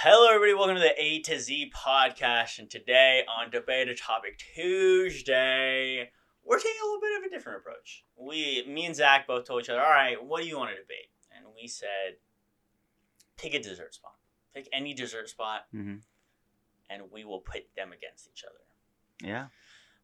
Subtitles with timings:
[0.00, 0.54] Hello, everybody.
[0.54, 2.60] Welcome to the A to Z podcast.
[2.60, 6.08] And today on Debate a Topic Tuesday,
[6.44, 8.04] we're taking a little bit of a different approach.
[8.16, 10.76] We, me and Zach, both told each other, "All right, what do you want to
[10.76, 12.18] debate?" And we said,
[13.36, 14.14] "Pick a dessert spot.
[14.54, 15.96] Pick any dessert spot, hmm
[16.88, 18.60] and we will pit them against each other."
[19.20, 19.48] Yeah.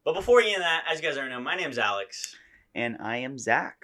[0.03, 2.35] But before we get into that, as you guys already know, my name's Alex,
[2.73, 3.77] And I am Zach.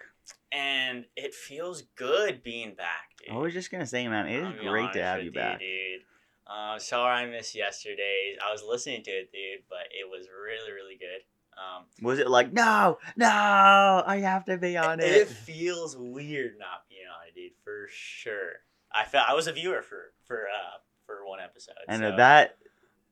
[0.51, 3.35] And it feels good being back, dude.
[3.35, 5.59] I was just gonna say, man, it is great to have you back.
[5.59, 6.01] dude.
[6.47, 8.37] Uh, sorry I missed yesterday's.
[8.45, 11.21] I was listening to it, dude, but it was really, really good.
[11.57, 13.27] Um, Was it like, no, no,
[14.05, 15.27] I have to be on it, it?
[15.27, 18.53] feels weird not being on it, dude, for sure.
[18.91, 21.75] I felt I was a viewer for for uh for one episode.
[21.87, 22.15] And so.
[22.17, 22.57] that,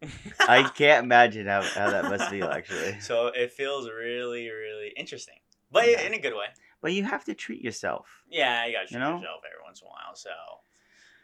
[0.41, 2.97] I can't imagine how, how that must feel actually.
[3.01, 5.35] so it feels really, really interesting,
[5.71, 6.01] but Yeah.
[6.01, 6.45] in a good way.
[6.81, 8.23] But you have to treat yourself.
[8.29, 9.17] Yeah, you gotta treat You know?
[9.17, 10.15] yourself every once in a while.
[10.15, 10.29] So,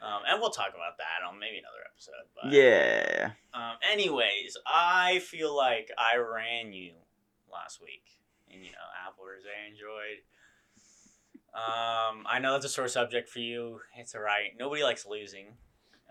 [0.05, 2.27] um, and we'll talk about that on maybe another episode.
[2.35, 3.31] But Yeah.
[3.53, 6.93] Um, anyways, I feel like I ran you
[7.51, 8.03] last week,
[8.51, 10.19] and you know, Apple versus Android.
[11.53, 13.79] Um, I know that's a sore subject for you.
[13.97, 14.51] It's alright.
[14.59, 15.53] Nobody likes losing.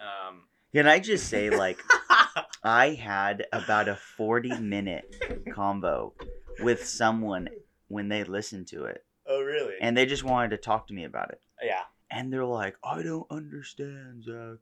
[0.01, 1.79] Um, Can I just say, like,
[2.65, 5.15] I had about a 40 minute
[5.55, 6.15] combo
[6.61, 7.51] with someone
[7.89, 9.05] when they listened to it.
[9.27, 9.75] Oh really?
[9.81, 11.41] And they just wanted to talk to me about it.
[11.63, 11.83] yeah.
[12.11, 14.59] And they're like, I don't understand, Zach.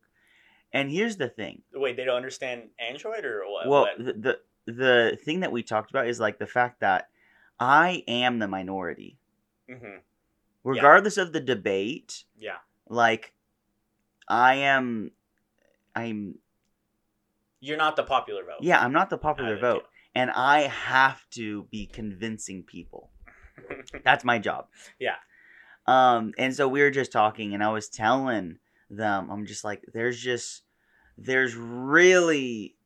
[0.72, 1.62] And here's the thing.
[1.74, 3.68] Wait, they don't understand Android or what?
[3.68, 4.38] well the, the
[4.72, 7.08] the thing that we talked about is like the fact that
[7.58, 9.18] i am the minority
[9.68, 9.96] hmm
[10.62, 12.58] regardless of the debate Yeah.
[12.88, 13.32] like
[14.28, 15.10] i am
[15.96, 16.38] i'm
[17.60, 18.58] You're not the popular vote.
[18.60, 23.10] yeah i'm not the popular vote and i have to be convincing people.
[24.04, 24.66] that's my job
[24.98, 25.16] Yeah.
[25.86, 28.58] um and so we were just talking and i was telling
[28.90, 30.62] them i'm just like there's just
[31.18, 32.76] there's really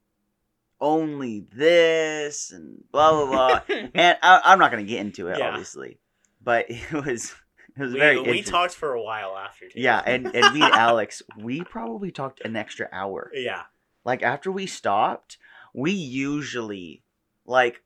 [0.80, 3.60] only this and blah blah blah
[3.94, 5.48] and I, I'm not gonna get into it, Yeah.
[5.50, 5.98] obviously,
[6.42, 7.34] but it was
[7.76, 9.68] it was we, very we talked for a while after.
[9.68, 9.80] Too.
[9.80, 13.30] yeah, and and me and Alex, we probably talked an extra hour.
[13.34, 13.62] yeah.
[14.04, 15.38] Like after we stopped,
[15.74, 17.02] we usually
[17.46, 17.82] like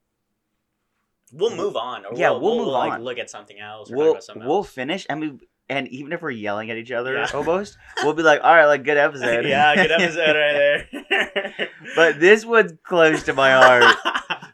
[1.32, 2.04] We'll move on.
[2.06, 3.04] Or Yeah, we'll, we'll we'll, move like on.
[3.04, 3.90] look at something else.
[3.90, 4.70] Or we'll something we'll else.
[4.70, 7.28] finish and we and even if we're yelling at each other Yeah.
[7.34, 9.44] almost, we'll be like, all right, like good episode.
[9.46, 11.68] yeah, good episode right there.
[11.96, 13.96] but this one's close to my heart.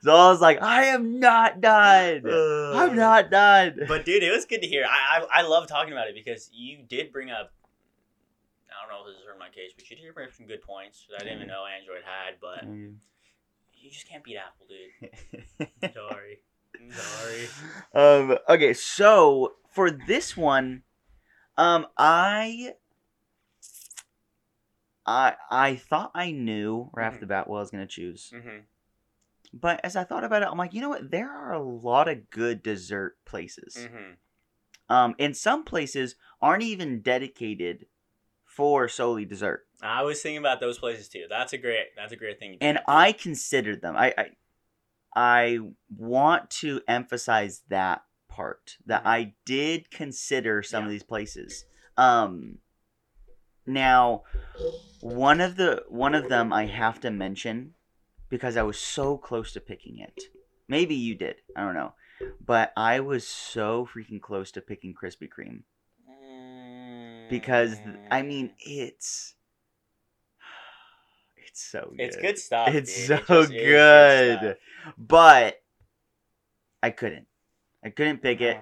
[0.02, 2.22] So I was like, I am not done.
[2.30, 3.80] Uh, I'm not done.
[3.88, 4.84] But dude, it was good to hear.
[4.84, 7.52] I, I I love talking about it because you did bring up.
[8.70, 10.46] I don't know if this is in my case, but you did bring up some
[10.46, 12.34] good points that I didn't even know Android had.
[12.40, 15.92] But you just can't beat Apple, dude.
[15.94, 16.40] Sorry.
[16.92, 17.48] Sorry.
[17.94, 20.82] um okay so for this one
[21.56, 22.74] um i
[25.06, 27.20] i i thought i knew right off Mhm.
[27.20, 28.58] the bat what i was gonna choose hmm
[29.52, 32.08] but as i thought about it i'm like you know what there are a lot
[32.08, 34.12] of good dessert places hmm
[34.88, 37.86] um and some places aren't even dedicated
[38.44, 41.26] for solely dessert I was thinking about those places too.
[41.28, 41.88] That's a great.
[41.94, 42.56] That's a great thing.
[42.62, 44.26] and i considered them i i,
[45.16, 45.58] I
[45.96, 49.06] want to emphasize that part that Mhm.
[49.08, 50.86] i did consider some Yeah.
[50.88, 51.64] of these places
[51.96, 52.58] um
[53.64, 54.24] now
[55.00, 57.72] one of the one of them i have to mention
[58.28, 60.20] because i was so close to picking it
[60.68, 61.94] maybe you did i don't know
[62.44, 65.62] but i was so freaking close to picking krispy kreme
[67.30, 67.78] because
[68.10, 69.35] i mean it's
[71.56, 72.68] it's so good it's good stuff.
[72.74, 73.26] It's dude.
[73.26, 74.56] so It is good.
[74.98, 75.56] but
[76.82, 77.26] I couldn't.
[77.82, 78.58] I couldn't pick it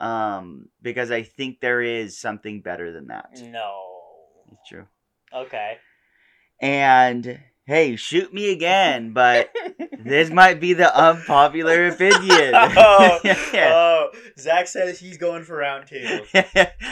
[0.00, 0.06] Uh-huh.
[0.06, 3.30] um because I think there is something better than that.
[3.40, 3.80] No.
[4.52, 4.86] It's true.
[5.32, 5.78] Okay.
[6.60, 9.50] And hey, shoot me again, but
[9.98, 12.52] this might be the unpopular opinion.
[12.54, 16.20] oh, oh, Zach says he's going for round two.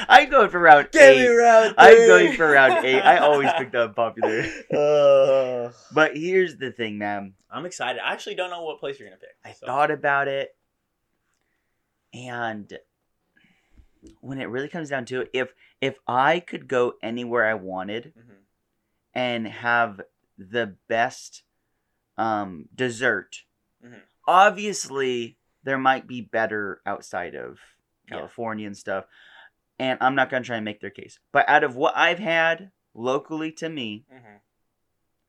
[0.08, 1.28] I'm going for round Give me eight.
[1.28, 3.00] round I'm going for round eight.
[3.00, 4.44] I always pick the unpopular.
[4.72, 7.34] Uh, But here's the thing, man.
[7.50, 8.00] I'm excited.
[8.02, 9.36] I actually don't know what place you're gonna pick.
[9.44, 9.66] I so.
[9.66, 10.56] thought about it,
[12.14, 12.72] and
[14.20, 18.12] when it really comes down to it, if if I could go anywhere I wanted
[18.16, 18.36] Mhm.
[19.14, 20.00] and have
[20.38, 21.42] the best
[22.18, 23.44] um, dessert,
[23.82, 24.02] Mhm.
[24.26, 27.58] obviously there might be better outside of
[28.06, 28.16] Yeah.
[28.16, 29.06] California and stuff.
[29.78, 32.70] And I'm not gonna try and make their case, but out of what I've had
[32.94, 34.40] locally to me, Mhm.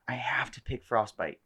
[0.08, 1.40] I have to pick Frostbite.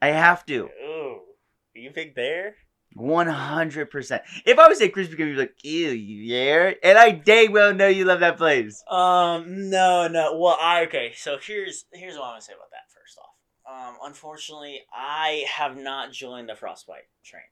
[0.00, 0.70] I have to.
[0.70, 1.36] Ooh,
[1.74, 2.56] you picked there?
[2.94, 4.22] One hundred percent.
[4.44, 6.72] If I was say Krispy Kreme, you'd be like, ew, yeah.
[6.82, 8.82] And I dang well know you love that place.
[8.90, 10.36] Um, no, no.
[10.38, 11.12] Well, I okay.
[11.16, 12.90] So here's here's what I'm gonna say about that.
[12.92, 17.42] First off, um, unfortunately, I have not joined the frostbite train.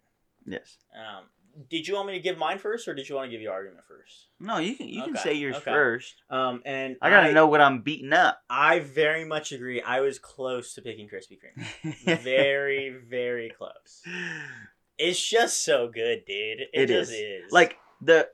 [0.47, 0.79] Yes.
[0.95, 1.25] Um,
[1.69, 3.53] did you want me to give mine first, or did you want to give your
[3.53, 4.27] argument first?
[4.39, 5.71] No, you can you can say yours okay.
[5.71, 6.15] first.
[6.31, 8.41] Um, and I gotta know what I'm beating up.
[8.49, 9.83] I very much agree.
[9.83, 12.21] I was close to picking Krispy Kreme.
[12.23, 14.03] very, very close.
[15.03, 16.61] It's just so good, dude.
[16.61, 17.45] It, It just is.
[17.47, 17.53] is.
[17.53, 18.29] like the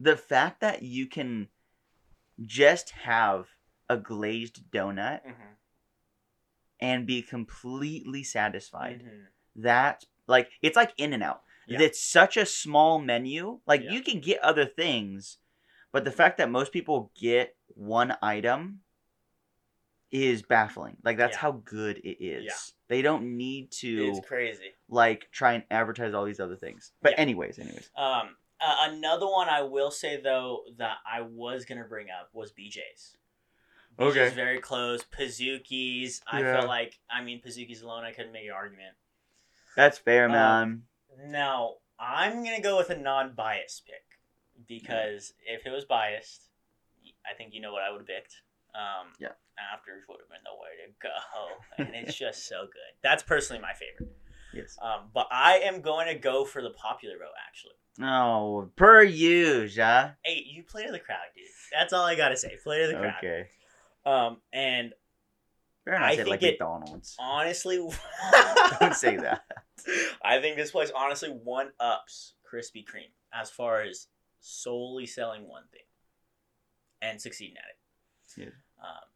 [0.00, 1.48] the fact that you can
[2.44, 3.48] just have
[3.88, 5.56] a glazed donut Mhm,
[6.80, 9.02] and be completely satisfied.
[9.04, 9.26] mhm.
[9.56, 11.42] That like it's like In-N-Out.
[11.68, 11.80] Yeah.
[11.82, 13.60] It's such a small menu.
[13.66, 13.92] Like Yeah.
[13.92, 15.38] you can get other things,
[15.92, 18.82] but the fact that most people get one item
[20.24, 20.96] is baffling.
[21.04, 21.40] Like that's Yeah.
[21.40, 22.44] how good it is.
[22.44, 22.52] Yeah.
[22.88, 24.72] They don't need to It's crazy.
[24.88, 26.92] like try and advertise all these other things.
[27.02, 27.20] But Yeah.
[27.20, 27.90] anyways, anyways.
[27.96, 32.52] Um, uh, another one I will say though that I was gonna bring up was
[32.52, 33.16] BJ's.
[33.98, 34.28] BJ's Okay.
[34.34, 35.02] very close.
[35.04, 36.20] Pizookies.
[36.26, 38.96] I felt like I mean Pizookies alone I couldn't make an argument.
[39.74, 40.82] That's fair, Um, man.
[41.30, 44.04] Now I'm gonna go with a non-biased pick
[44.66, 46.48] because if it was biased,
[47.24, 48.42] I think you know what I would have picked.
[48.76, 49.28] Um, Yeah.
[49.72, 52.92] Afters would have been the way to go, and it's just so good.
[53.02, 54.14] That's personally my favorite.
[54.52, 54.76] yes.
[54.82, 57.72] Um, but I am going to go for the popular vote actually.
[58.02, 60.10] Oh, per huh?
[60.22, 61.46] Hey, you play to the crowd, dude.
[61.72, 62.56] That's all I gotta say.
[62.62, 63.14] Play to the crowd.
[63.18, 63.48] Okay.
[64.04, 64.92] Um, and
[65.90, 66.10] I.
[66.10, 67.16] Say think like it- McDonald's.
[67.18, 67.76] honestly,
[68.80, 69.42] Don't say that.
[70.22, 74.08] I think this place honestly one ups Krispy Kreme as far as
[74.40, 75.80] solely selling one thing
[77.00, 78.42] and succeeding at it.
[78.48, 78.54] Yeah.
[78.80, 79.08] Um,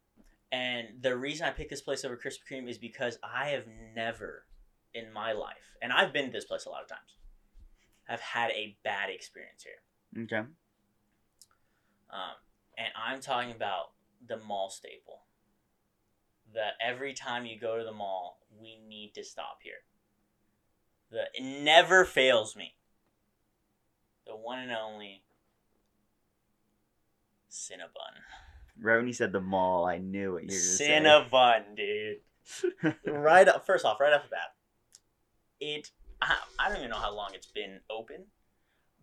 [0.51, 3.65] and the reason I picked this place over Krispy Kreme is because I have
[3.95, 4.45] never
[4.93, 7.15] in my life, and I've been to this place a lot of times,
[8.07, 10.23] have had a bad experience here.
[10.23, 10.47] Okay.
[12.09, 12.35] Um,
[12.77, 13.91] and I'm talking about
[14.27, 15.21] the mall staple.
[16.53, 19.85] That every time you go to the mall, we need to stop here.
[21.09, 22.75] The it never fails me.
[24.25, 25.23] The one and only
[27.49, 28.19] Cinnabon.
[28.79, 32.95] Right when you said the mall, I knew what you were going to Cinnabon, dude.
[33.05, 34.55] right up, first off, right off the bat,
[35.59, 35.91] it.
[36.21, 38.25] I, I don't even know how long it's been open,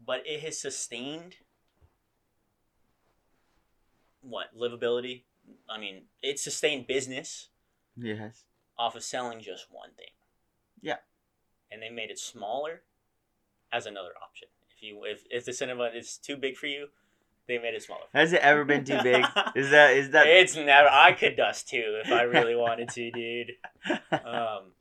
[0.04, 1.36] but it has sustained
[4.20, 5.22] what livability.
[5.68, 7.48] I mean, it sustained business
[7.96, 8.44] yes.
[8.78, 10.06] off of selling just one thing.
[10.80, 10.96] Yeah.
[11.70, 12.82] and they made it smaller
[13.72, 14.48] as another option.
[14.70, 16.88] If you if if the cinema is too big for you,
[17.48, 18.02] they made it smaller.
[18.12, 19.24] Has it ever been too big?
[19.56, 20.26] Is that is that?
[20.26, 20.88] It's never.
[20.88, 23.52] I could dust too if I really wanted to, dude.
[24.12, 24.72] Um,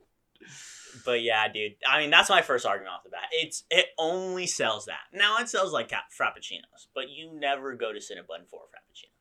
[1.05, 1.75] but yeah, dude.
[1.87, 3.29] I mean, that's my first argument off the bat.
[3.31, 4.99] It's it only sells that.
[5.13, 9.11] Now it sells like frappuccinos, but you never go to Cinnabon for a frappuccino.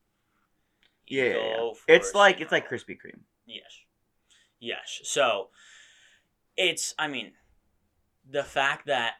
[1.07, 1.57] You yeah, yeah,
[1.87, 1.95] yeah.
[1.95, 3.21] It's like it's like Krispy Kreme.
[3.45, 3.79] Yes.
[4.59, 4.99] Yes.
[5.03, 5.47] So
[6.57, 7.31] it's I mean
[8.29, 9.13] the fact that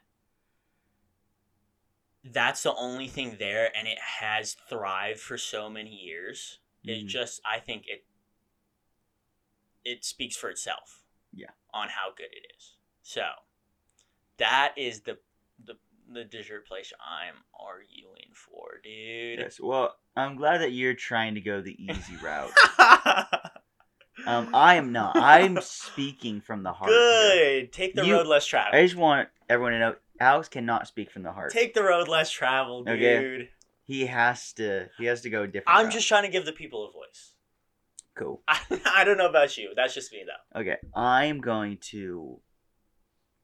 [2.33, 6.59] that's the only thing there and it has thrived for so many years.
[6.83, 7.07] It Mhm.
[7.07, 8.05] just I think it
[9.83, 11.03] it speaks for itself.
[11.33, 11.51] Yeah.
[11.73, 12.75] On how good it is.
[13.03, 13.23] So
[14.37, 15.17] that is the
[15.63, 15.77] the
[16.09, 19.39] the dessert place I'm arguing for, dude.
[19.39, 19.59] Yes.
[19.59, 22.51] Well, I'm glad that you're trying to go the easy route.
[24.25, 25.15] Um, I am not.
[25.15, 26.89] I'm speaking from the heart.
[26.89, 27.61] here.
[27.61, 27.71] Good.
[27.71, 28.73] Take the You- road less traveled.
[28.75, 31.51] I just want everyone to know Alex cannot speak from the heart.
[31.51, 32.95] Take the road less traveled, dude.
[33.03, 33.49] Okay.
[33.85, 34.89] he has to.
[34.97, 35.77] He has to go different.
[35.77, 35.93] I'm route.
[35.93, 37.33] just trying to give the people a voice.
[38.15, 38.41] cool.
[38.47, 38.59] I,
[38.95, 39.73] I don't know about you.
[39.75, 40.59] That's just me, though.
[40.61, 42.39] Okay, I'm going to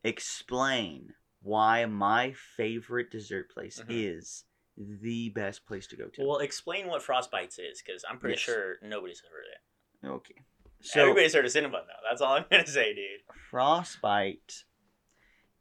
[0.03, 3.85] explain why my favorite dessert place Mhm.
[3.89, 4.45] is
[4.77, 6.25] the best place to go to.
[6.25, 8.39] Well, explain what Frostbites is, because I'm pretty Yes.
[8.41, 10.15] sure nobody's heard of it.
[10.15, 10.41] okay.
[10.81, 12.01] So Everybody's heard of Cinnabon, though.
[12.09, 13.21] That's all I'm going to say, dude.
[13.49, 14.63] Frostbite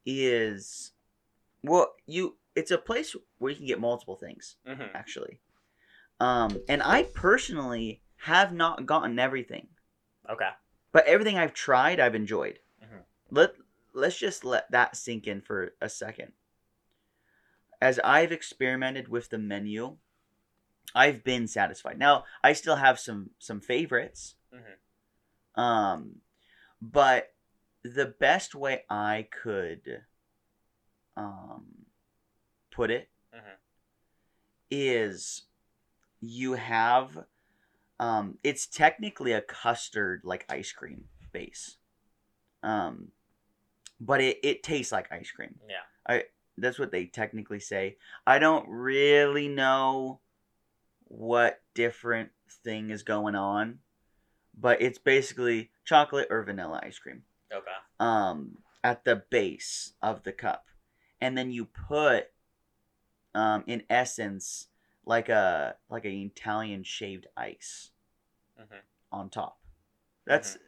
[0.04, 0.92] is
[1.62, 5.40] well, you it's a place where you can get multiple things hmm actually.
[6.20, 9.68] Um and I personally have not gotten everything.
[10.28, 10.50] Okay.
[10.92, 12.60] But everything I've tried, I've enjoyed.
[12.82, 13.04] Mhm.
[13.30, 13.54] Let
[13.94, 16.32] let's just let that sink in for a second.
[17.80, 19.96] As I've experimented with the menu,
[20.94, 21.98] I've been satisfied.
[21.98, 24.36] Now I still have some some favorites.
[24.52, 25.60] Mhm.
[25.60, 26.20] Um,
[26.80, 27.34] but
[27.82, 30.04] the best way I could
[31.16, 31.86] um
[32.70, 33.10] put it
[34.70, 35.42] is
[36.22, 36.28] Mhm.
[36.28, 37.26] you have
[38.00, 41.76] um it's technically a custard like ice cream base
[42.62, 43.12] um
[44.00, 45.82] but it, it tastes like ice cream Yeah.
[46.08, 46.24] I,
[46.58, 47.96] that's what they technically say.
[48.26, 50.20] I don't really know
[51.04, 52.30] what different
[52.64, 53.78] thing is going on,
[54.58, 57.22] but it's basically chocolate or vanilla ice cream.
[57.52, 57.70] Okay.
[58.00, 60.66] um, at the base of the cup,
[61.22, 62.32] and then you put,
[63.34, 64.66] um, in essence,
[65.06, 67.92] like a like an Italian shaved ice
[68.58, 68.82] Mhm.
[69.10, 69.60] on top.
[70.24, 70.58] That's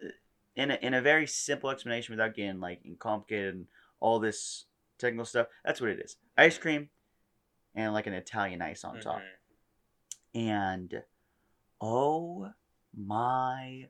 [0.56, 3.68] in a, in a very simple explanation without getting like complicated and
[4.00, 4.66] all this
[4.98, 5.48] technical stuff.
[5.64, 6.90] That's what it is: ice cream
[7.74, 9.22] and like an Italian ice on top.
[9.22, 9.36] Mhm.
[10.34, 11.04] And
[11.80, 12.52] oh
[12.92, 13.88] my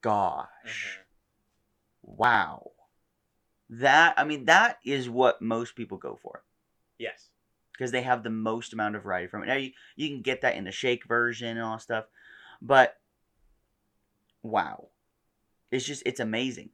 [0.00, 0.48] gosh.
[0.64, 1.04] Mhm.
[2.02, 2.72] Wow.
[3.68, 6.42] That I mean that is what most people go for
[6.98, 7.30] Yes.
[7.72, 9.46] because they have the most amount of variety from it.
[9.46, 12.06] Now you, you can get that in the shake version and all stuff,
[12.62, 12.98] but
[14.42, 14.88] wow.
[15.70, 16.70] It's just it's amazing.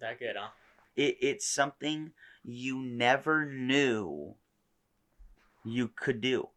[0.00, 0.50] That good, huh?
[0.94, 2.12] It it's something
[2.44, 4.34] you never knew
[5.64, 6.48] you could do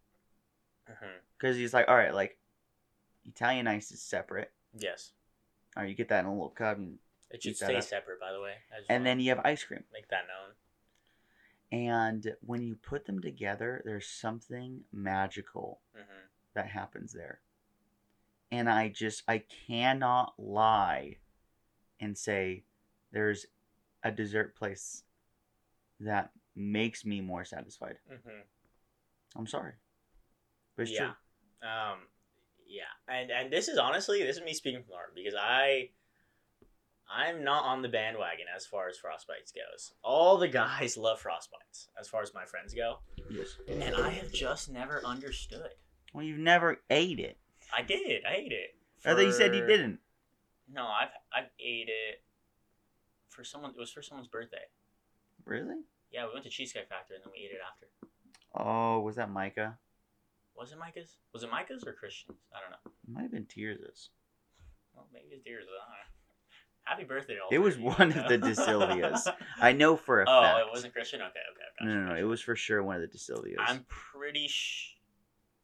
[0.87, 2.37] hmm because he's like, all right, like
[3.25, 4.51] Italian ice is separate.
[4.77, 5.11] Yes.
[5.75, 6.99] All right, you get that in a little cup, and,
[7.33, 7.83] It should stay up.
[7.83, 8.53] separate, by the way.
[8.89, 9.83] And then you have ice cream.
[9.91, 10.53] make that known.
[11.71, 16.01] And when you put them together, there's something magical hmm
[16.53, 17.41] that happens there.
[18.51, 21.17] And I just, I cannot lie
[21.99, 22.63] and say
[23.11, 23.47] there's
[24.03, 25.01] a dessert place
[25.99, 27.97] that makes me more satisfied.
[28.07, 28.41] hmm
[29.35, 29.73] I'm sorry.
[30.75, 30.99] But it's yeah.
[30.99, 31.07] true.
[31.67, 31.99] Um,
[32.67, 35.89] yeah, and and this is honestly this is me speaking from the heart because I,
[37.09, 39.93] I'm not on the bandwagon as far as frostbites goes.
[40.03, 43.57] All the guys love frostbites as far as my friends go, Yes.
[43.67, 45.69] and I have just never understood.
[46.13, 47.37] Well, you've never ate it.
[47.75, 48.23] I did.
[48.25, 48.75] I ate it.
[49.05, 49.99] I thought you said you didn't.
[50.71, 52.23] No, I've I've ate it
[53.29, 53.71] for someone.
[53.71, 54.65] It was for someone's birthday.
[55.45, 55.81] Really?
[56.11, 57.87] Yeah, we went to Cheesecake Factory and then we ate it after.
[58.55, 59.77] Oh, was that Micah?
[60.55, 61.17] Was it Micah's?
[61.33, 62.37] Was it Micah's or Christian's?
[62.55, 62.91] I don't know.
[63.07, 64.09] It might have been Tirza's.
[64.95, 65.65] Well, maybe it's dear's.
[65.65, 66.09] I don't know.
[66.83, 67.37] Happy birthday!
[67.41, 68.37] all It was you, one you of the?
[68.37, 69.33] DeSilvias.
[69.61, 70.57] I know for a oh, fact.
[70.61, 71.21] Oh, it wasn't Christian.
[71.21, 71.85] Okay, okay.
[71.85, 72.15] No, no, no.
[72.15, 73.55] It was for sure one of the DeSilvias.
[73.59, 74.89] I'm pretty sh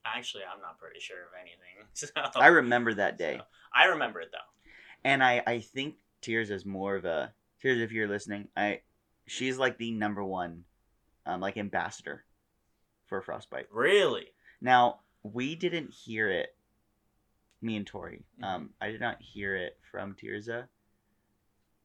[0.06, 1.58] Actually, I'm not pretty sure of anything.
[1.94, 2.08] So,
[2.40, 3.38] I remember that day.
[3.40, 4.38] so- I remember it though.
[5.04, 8.48] and I I think Tears is more of a Tears if you're listening.
[8.56, 8.82] I
[9.28, 10.64] she's like the number one,
[11.26, 12.24] um, like ambassador
[13.08, 13.68] for Frostbite.
[13.72, 14.28] Really?
[14.62, 16.56] Now we didn't hear it.
[17.62, 18.24] Me and Tori.
[18.42, 18.46] Mhm.
[18.46, 20.68] Um, I did not hear it from Tirza,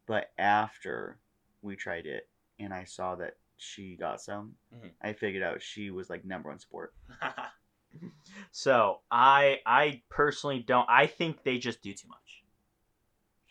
[0.06, 1.18] but after
[1.62, 4.92] we tried it and I saw that she got some, Mhm.
[5.02, 6.94] I figured out she was like number one sport.
[8.52, 10.88] so I I personally don't.
[10.88, 12.42] I think they just do too much.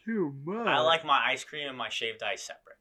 [0.06, 0.68] Too much.
[0.68, 2.78] I like my ice cream and my shaved ice separate.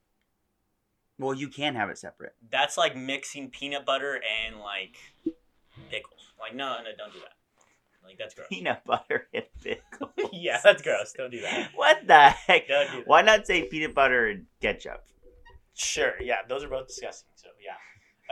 [1.19, 2.35] Well, you can have it separate.
[2.50, 4.97] That's like mixing peanut butter and like
[5.88, 6.33] pickles.
[6.41, 7.35] Like no, no, don't do that.
[8.04, 8.49] Like that's gross.
[8.49, 10.11] Peanut butter and pickles.
[10.32, 11.12] yeah, that's gross.
[11.16, 11.71] Don't do that.
[11.75, 12.68] What the heck?
[12.68, 13.09] Don't do that.
[13.09, 15.04] Why not say peanut butter and ketchup?
[15.75, 17.30] Sure, yeah, those are both disgusting.
[17.35, 17.76] So yeah,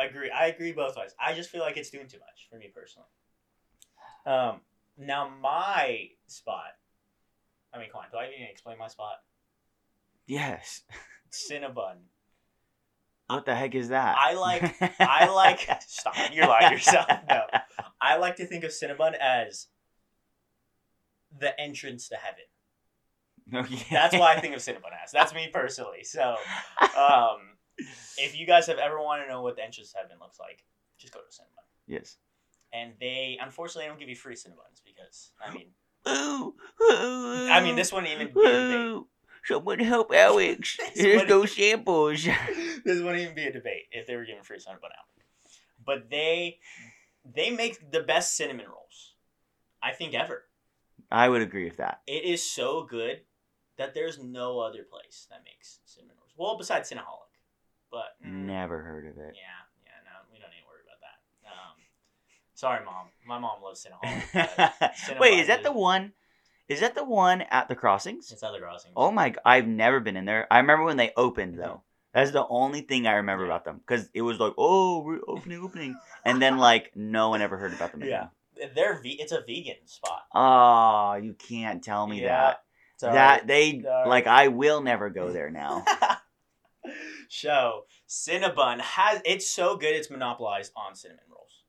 [0.02, 0.30] I agree.
[0.30, 1.14] I agree both ways.
[1.18, 3.08] I just feel like it's doing too much for me personally.
[4.26, 4.60] Um,
[4.98, 6.72] now my spot.
[7.72, 8.06] I mean, come on.
[8.10, 9.16] Do I even explain my spot?
[10.26, 10.82] Yes.
[11.32, 11.96] Cinnabon.
[13.34, 14.16] What the heck is that?
[14.18, 15.68] I like- I like.
[15.86, 16.14] Stop.
[16.32, 17.06] You're lying yourself.
[17.28, 17.42] No,
[18.00, 19.66] I like to think of Cinnabon as
[21.38, 22.44] the entrance to heaven.
[23.52, 23.84] Okay.
[23.90, 25.10] That's why I think of Cinnabon as.
[25.12, 26.04] That's me personally.
[26.04, 26.36] So,
[26.96, 27.38] um,
[28.18, 30.64] if you guys have ever wanted to know what the entrance to heaven looks like,
[30.98, 31.64] just go to Cinnabon.
[31.86, 32.16] yes.
[32.72, 35.68] and they unfortunately don't give you free Cinnabons because I mean
[36.08, 38.76] Ooh, I mean this wouldn't even be a debate.
[38.76, 39.08] Ooh,
[39.44, 40.78] Someone help Alex.
[40.94, 42.24] There's no samples.
[42.84, 45.08] this wouldn't even be a debate if they were giving free Cinnabon out.
[45.84, 46.58] But they
[47.34, 49.14] they make the best cinnamon rolls
[49.82, 50.44] I think ever.
[51.10, 52.00] I would agree with that.
[52.06, 53.20] It is so good
[53.78, 56.32] that there's no other place that makes cinnamon rolls.
[56.36, 57.32] Well, besides Cinnaholic,
[57.90, 59.34] but mm, Never heard of it.
[59.34, 61.50] yeah, yeah, no, we don't need to worry about that.
[61.50, 61.76] Um,
[62.54, 63.08] sorry, mom.
[63.26, 65.18] My mom loves Cinnaholic.
[65.20, 66.12] Wait, is that the one?
[66.70, 68.30] Is that the one at the crossings?
[68.32, 68.94] It's other crossings.
[68.96, 69.34] Oh my!
[69.44, 70.46] I've never been in there.
[70.50, 71.62] I remember when they opened mm-hmm.
[71.62, 71.82] though.
[72.14, 75.60] That's the only thing I remember about them because it was like, oh, we're opening,
[75.62, 78.02] opening, and then like no one ever heard about them.
[78.02, 78.28] Yeah.
[78.56, 78.70] Again.
[78.74, 80.22] They're ve- it's a vegan spot.
[80.34, 82.28] Oh, you can't tell me Yeah.
[82.40, 82.62] that.
[82.98, 83.14] Sorry.
[83.14, 84.08] That they Sorry.
[84.08, 84.26] like.
[84.26, 85.84] I will never go there now.
[87.28, 91.62] so Cinnabon has it's so good it's monopolized on cinnamon rolls,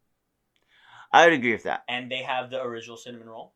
[1.12, 1.84] I would agree with that.
[1.88, 3.53] and they have the original cinnamon roll,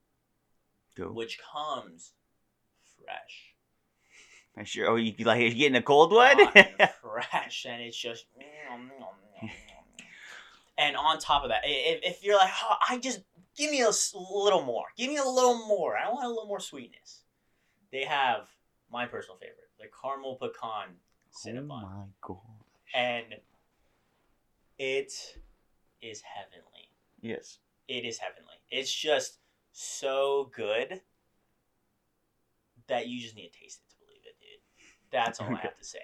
[0.98, 2.12] Which comes
[3.04, 3.54] fresh.
[4.58, 4.90] I sure.
[4.90, 6.38] Oh, you like you're getting a cold uh, one?
[6.38, 8.25] hot fresh, and it's just.
[10.78, 13.22] And on top of that, if, if you're like, oh, I just
[13.56, 15.96] give me a little more, give me a little more.
[15.98, 17.22] I want a little more sweetness.
[17.92, 18.48] They have
[18.92, 20.96] my personal favorite, the caramel pecan
[21.32, 21.84] cinnamon.
[21.86, 22.38] oh my god.
[22.94, 23.25] and
[24.78, 25.14] it
[26.02, 26.92] is heavenly.
[27.22, 27.60] Yes.
[27.88, 28.56] It is heavenly.
[28.70, 29.40] It's just
[29.77, 31.01] so good
[32.88, 34.88] that you just need to taste it to believe it, dude.
[35.12, 36.00] That's all I have to say.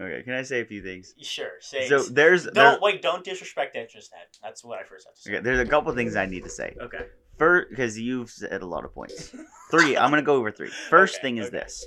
[0.00, 0.22] Okay.
[0.22, 1.14] Can I say a few things?
[1.20, 1.86] Sure, say.
[1.86, 3.02] So there's don't there, wait.
[3.02, 4.10] Don't disrespect interest.
[4.12, 4.26] Head.
[4.42, 5.32] That's what I first have to say.
[5.34, 6.74] okay, there's a couple things I need to say.
[6.80, 7.06] Okay.
[7.38, 9.34] First, because you've said a lot of points.
[9.70, 9.96] Three.
[9.96, 10.70] I'm gonna go over three.
[10.90, 11.58] First Okay, thing is okay.
[11.58, 11.86] this.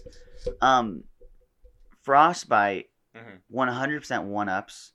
[0.61, 1.03] Um,
[2.03, 3.39] frostbite, Mhm.
[3.51, 4.93] 100% one ups.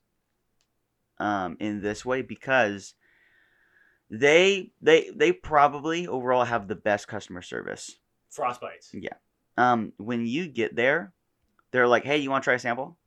[1.18, 2.94] Um, in this way because
[4.12, 7.96] they they they probably overall have the best customer service.
[8.30, 8.90] Frostbites.
[8.92, 9.16] Yeah.
[9.56, 11.12] Um, when you get there,
[11.70, 12.98] they're like, "Hey, you want to try a sample?"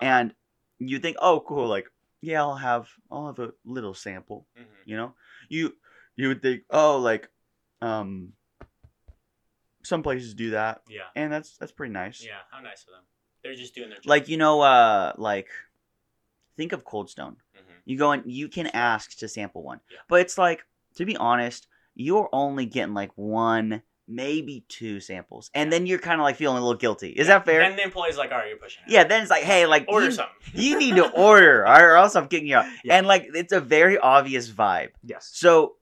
[0.00, 0.34] And
[0.78, 1.68] you think, "Oh, cool!
[1.68, 1.86] Like,
[2.22, 5.12] yeah, I'll have I'll have a little sample." hmm you know
[5.50, 5.74] you
[6.16, 7.28] you would think oh like
[7.82, 8.32] um
[9.82, 11.02] some places do that Yeah.
[11.14, 12.40] and that's that's pretty nice Yeah.
[12.50, 13.04] How nice of them.
[13.42, 14.06] They're just doing their job.
[14.08, 15.48] like you know uh like
[16.56, 17.36] think of cold stone.
[17.88, 19.98] You go and you can ask to sample one Yeah.
[20.08, 20.64] but it's like
[20.96, 26.20] to be honest you're only getting like one maybe two samples and then you're kind
[26.20, 28.48] of like feeling a little guilty is that fair And the employee's like, "All right,
[28.48, 30.34] you're pushing it." yeah then it's like hey like Order you, something.
[30.54, 32.96] you need to order or else i'm kicking you out Yeah.
[32.96, 35.30] and like it's a very obvious vibe Yes.
[35.32, 35.74] So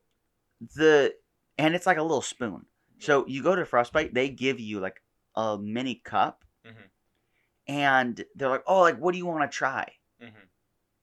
[0.75, 1.15] the
[1.59, 2.67] and it's like a little spoon.
[2.99, 5.03] So you go to Frostbite, they give you like
[5.35, 6.89] a mini cup, Mhm.
[7.69, 9.93] and they're like, "Oh, like what do you want to try?"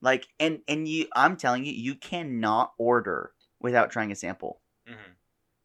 [0.04, 4.60] Like, and and you, I'm telling you, you cannot order without trying a sample.
[4.86, 5.12] hmm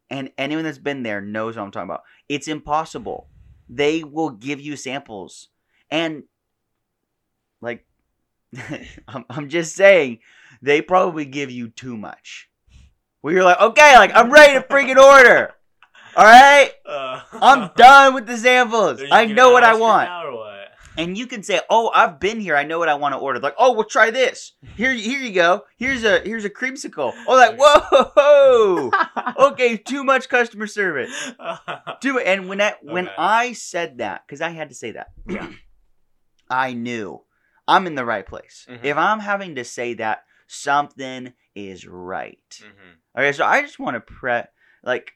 [0.09, 2.03] And anyone that's been there knows what I'm talking about.
[2.29, 3.27] It's impossible.
[3.67, 5.49] They will give you samples,
[5.91, 6.23] and
[7.59, 7.85] like,
[9.09, 10.19] I'm, I'm just saying,
[10.61, 12.49] they probably give you too much.
[13.19, 15.53] Where you're like, okay, like I'm ready to freaking order.
[16.15, 19.01] All right, Uh, I'm done with the samples.
[19.11, 20.09] I know what I want.
[20.99, 21.09] Now or what?
[21.09, 22.55] And you can say, "Oh, I've been here.
[22.55, 24.53] I know what I want to order." Like, "Oh, we'll try this.
[24.75, 25.63] Here, here you go.
[25.77, 28.91] Here's a here's a creamsicle." Oh, like, whoa,
[29.51, 31.11] okay, too much customer service.
[32.01, 33.15] Too mu- And when I when Okay.
[33.17, 35.49] I said that, because I had to say that, Yeah.
[36.49, 37.23] I knew
[37.67, 38.65] I'm in the right place.
[38.69, 38.83] Mhm.
[38.83, 42.39] If I'm having to say that, something is right.
[42.61, 42.95] Mhm.
[43.17, 44.41] Okay, so I just want to pre
[44.83, 45.11] like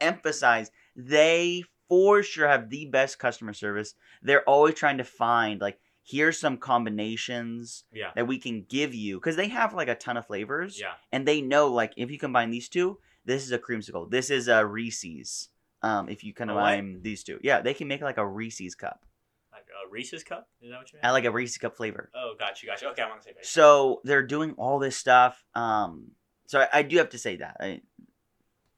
[0.00, 3.94] emphasize they for sure have the best customer service.
[4.24, 8.10] They're always trying to find like here's some combinations Yeah.
[8.14, 10.94] that we can give you because they have like a ton of flavors Yeah.
[11.12, 14.10] and they know like if you combine these two, this is a creamsicle.
[14.10, 15.48] This is a Reese's.
[15.82, 19.04] Um, if you combine these two, yeah, they can make like a Reese's cup,
[19.52, 20.48] Like a Reese's cup?
[20.62, 21.04] Is that what you mean?
[21.04, 22.10] I like a Reese's cup flavor.
[22.14, 22.88] oh, got you, got you.
[22.88, 23.44] Okay, I'm on the same page.
[23.46, 25.42] So they're doing all this stuff.
[25.54, 26.12] Um,
[26.46, 27.56] so I, I do have to say that.
[27.60, 27.80] I,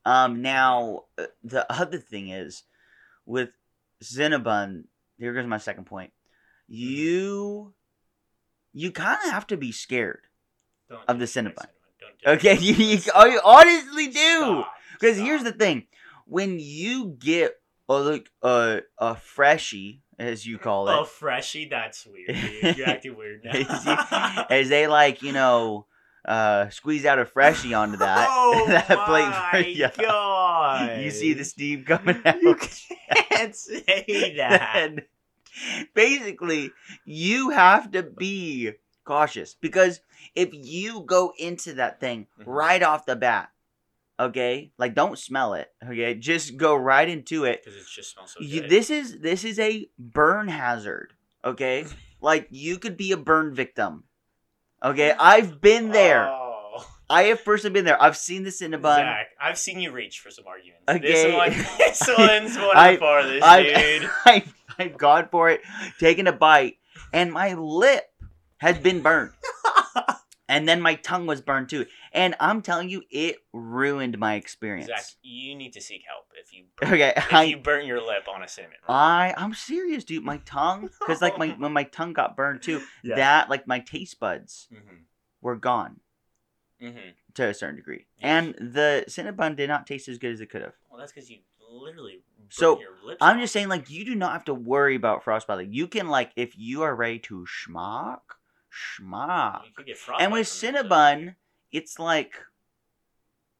[0.04, 2.62] um, now uh, the other thing is
[3.24, 3.50] with
[4.02, 4.84] Cinnabon.
[5.18, 6.12] Here goes my second point.
[6.68, 7.74] You,
[8.72, 10.26] you kind of have to be scared.
[10.88, 11.66] Don't of the Cinnabon.
[12.00, 12.36] Don't do it.
[12.36, 14.64] Okay, you, you, oh, you honestly do.
[14.92, 15.86] Because here's the thing:
[16.26, 17.54] when you get
[17.88, 21.68] a like a a freshie, as you call it, a freshie?
[21.68, 22.28] That's weird.
[22.28, 22.76] Dude.
[22.76, 24.46] You're acting weird now.
[24.50, 25.86] as they like you know
[26.24, 30.02] uh squeeze out a freshie onto that oh that plate my for
[30.74, 31.04] you.
[31.04, 32.42] You see the steam coming out.
[32.42, 34.94] You can't say that.
[35.94, 36.72] Basically,
[37.04, 38.72] you have to be
[39.04, 40.00] cautious because
[40.34, 42.44] if you go into that thing Mhm.
[42.46, 43.50] right off the bat,
[44.20, 47.62] okay, like don't smell it, okay, just go right into it.
[47.64, 51.86] Because it just smells so You, this is this is a burn hazard, okay?
[52.20, 54.04] like you could be a burn victim.
[54.82, 56.28] Okay, I've been there.
[56.28, 56.45] Oh.
[57.08, 58.00] I have personally been there.
[58.02, 58.96] I've seen this in the Cinnabon.
[58.96, 60.84] Zach, I've seen you reach for some arguments.
[60.86, 61.36] This Okay.
[61.36, 64.10] one, this one's one I- of the farthest, I've, dude.
[64.26, 65.60] I've, I've gone for it,
[66.00, 66.78] taken a bite,
[67.12, 68.04] and my lip
[68.58, 69.32] has been burned.
[70.48, 71.86] and then my tongue was burned too.
[72.12, 74.86] And I'm telling you, it ruined my experience.
[74.88, 78.26] Zach, you need to seek help if you Okay, if I, you burn your lip
[78.32, 78.78] on a cinnamon.
[78.88, 78.96] roll.
[78.96, 80.24] I, I'm serious, dude.
[80.24, 83.16] My tongue, because like my when my tongue got burned too, Yeah.
[83.16, 85.02] that like my taste buds Mhm.
[85.40, 86.00] were gone
[86.82, 87.14] Mhm.
[87.34, 90.62] to a certain degree, and the Cinnabon did not taste as good as it could
[90.62, 90.74] have.
[90.90, 91.38] Well, that's because you
[91.70, 93.18] literally So, your lips.
[93.20, 95.56] I'm just saying, like, you do not have to worry about frostbite.
[95.58, 98.20] Like, you can, like, if you are ready to schmock,
[98.70, 99.64] schmock.
[99.66, 101.34] You could get And with from it, so- Cinnabon,
[101.72, 102.34] it's like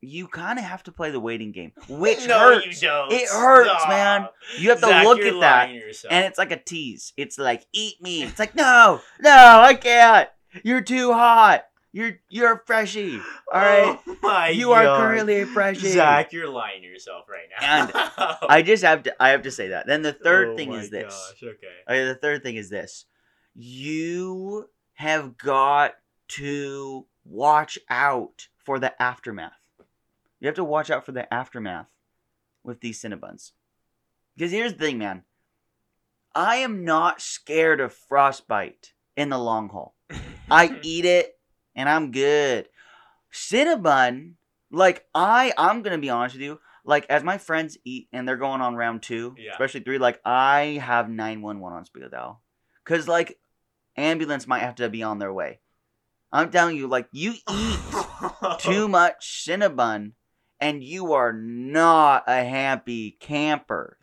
[0.02, 2.82] you kind of have to play the waiting game, which no, hurts.
[2.82, 3.88] It hurts, Stop.
[3.88, 4.28] man.
[4.58, 7.12] You have to Zach, look at that, and it's like a tease.
[7.16, 8.22] It's like eat me.
[8.22, 10.28] It's like no, no, I can't.
[10.62, 11.64] You're too hot.
[11.96, 13.18] You're you're a freshie.
[13.54, 15.88] All right, Oh my you are currently a freshie.
[15.92, 17.66] Zach, you're lying to yourself right now.
[17.66, 17.90] And
[18.50, 19.16] I just have to.
[19.18, 19.86] I have to say that.
[19.86, 21.14] Then the third Oh thing is this.
[21.40, 21.66] Gosh, okay.
[21.88, 23.06] Okay, the third thing is this.
[23.54, 25.94] You have got
[26.28, 29.52] to watch out for the aftermath.
[30.38, 31.88] You have to watch out for the aftermath
[32.62, 33.52] with these Cinnabons.
[34.36, 35.22] Because here's the thing, man.
[36.34, 39.94] I am not scared of frostbite in the long haul.
[40.50, 41.35] I eat it
[41.76, 42.68] and I'm good.
[43.32, 44.32] Cinnabon,
[44.72, 46.58] like I, I'm gonna be honest with you.
[46.84, 49.52] Like as my friends eat and they're going on round two, Yeah.
[49.52, 52.40] especially three, like I have nine one one on speed dial,
[52.84, 53.38] cause like
[53.96, 55.60] ambulance might have to be on their way.
[56.32, 57.78] I'm telling you, like you eat
[58.58, 60.12] too much Cinnabon,
[60.60, 63.98] and you are not a happy camper.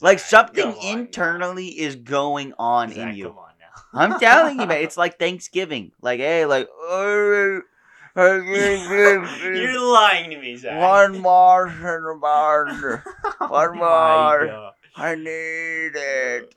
[0.00, 3.28] Like something on internally is going on in Zach, you.
[3.28, 3.51] Come on.
[3.94, 4.82] I'm telling you, man.
[4.82, 5.92] It's like Thanksgiving.
[6.00, 7.62] Like, hey, like, oh
[8.16, 10.78] You're lying to me, Zach.
[10.78, 13.02] one more Cinnabon.
[13.40, 14.64] Oh one more.
[14.94, 16.54] I need it.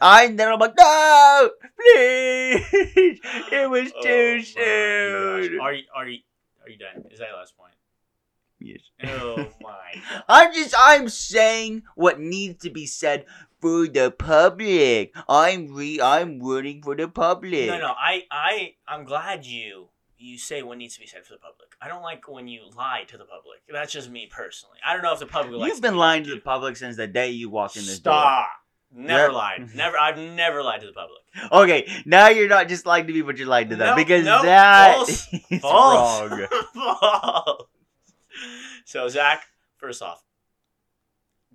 [0.00, 3.20] I and then I'm like, no, please.
[3.52, 4.46] It was Oh too gosh.
[4.46, 5.60] soon.
[5.60, 6.18] Are you are you
[6.64, 7.04] are you done?
[7.10, 7.74] Is that your last point?
[8.58, 8.80] Yes.
[9.04, 9.68] Oh my
[10.10, 10.22] god.
[10.28, 13.26] I'm just, I'm saying what needs to be said
[13.60, 15.14] for the public.
[15.28, 17.68] I'm re, I'm rooting for the public.
[17.68, 21.34] No, no, I, I, I'm glad you, you say what needs to be said for
[21.34, 21.68] the public.
[21.80, 23.60] I don't like when you lie to the public.
[23.70, 24.78] That's just me personally.
[24.84, 25.66] I don't know if the public.
[25.66, 28.14] You've been to lying to the public since the day you walked in this door.
[28.14, 28.46] Stop.
[28.92, 29.36] Never Yeah.
[29.36, 29.70] lied.
[29.74, 29.96] Never.
[29.98, 31.18] I've never lied to the public.
[31.52, 34.24] Okay, now you're not just lying to me, but you're lying to them Nope, because
[34.24, 36.30] nope, that false, is False.
[36.32, 36.46] wrong.
[36.74, 37.66] False.
[38.84, 39.44] So Zach,
[39.78, 40.22] first off,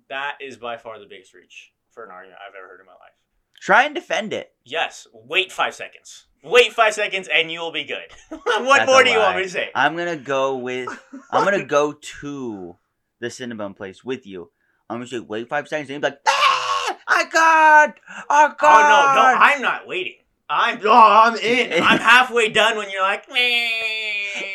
[0.08, 2.92] that is by far the biggest reach for an argument I've ever heard in my
[2.92, 3.16] life.
[3.58, 4.52] Try and defend it.
[4.64, 5.08] Yes.
[5.12, 6.26] Wait five seconds.
[6.44, 8.04] Wait five seconds, and you will be good.
[8.28, 9.70] what That's more do you want me to say?
[9.74, 10.88] I'm gonna go with.
[11.32, 12.76] I'm gonna go to
[13.18, 14.50] the Cinnabon place with you.
[14.88, 17.94] I'm gonna say wait five seconds, and you're like, ah, I got,
[18.28, 18.62] I got.
[18.62, 20.18] Oh no, no, I'm not waiting.
[20.48, 21.82] I'm oh, I'm in.
[21.82, 23.95] I'm halfway done when you're like, meh.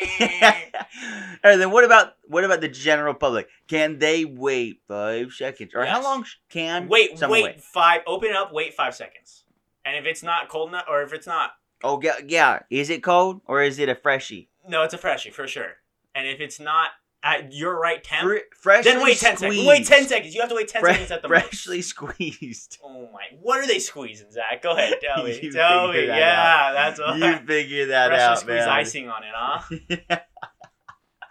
[1.42, 3.48] and then what about what about the general public?
[3.68, 8.02] Can they wait five seconds, or how long can wait, someone wait, five.
[8.06, 8.52] Open up.
[8.52, 9.44] Wait five seconds.
[9.84, 11.52] And if it's not cold enough, or if it's not,
[11.84, 12.60] Oh yeah, yeah.
[12.70, 14.48] Is it cold or is it a freshie?
[14.68, 15.78] no, it's a freshie for sure.
[16.14, 16.90] And if it's not
[17.24, 19.64] at your right temp, Fre- freshly then wait ten seconds.
[19.66, 20.34] Wait ten seconds.
[20.34, 21.42] You have to wait ten Fre- seconds at the most.
[21.44, 22.78] freshly squeezed.
[22.84, 23.22] Oh my!
[23.40, 24.62] What are they squeezing, Zach?
[24.62, 25.50] Go ahead, tell me.
[25.50, 26.06] Tell me.
[26.06, 27.18] that Yeah, that's what.
[27.18, 28.18] You figure that out.
[28.18, 28.68] Freshly out, squeeze man.
[28.68, 30.18] icing on it, huh?